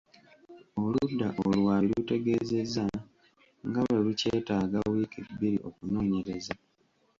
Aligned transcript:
Oludda 0.83 1.27
oluwaabi 1.43 1.87
lutegeezezza 1.93 2.83
nga 3.67 3.81
bwe 3.85 3.97
lukyetaaga 4.05 4.79
wiiki 4.91 5.19
bbiri 5.27 5.57
okunoonyereza. 5.67 6.53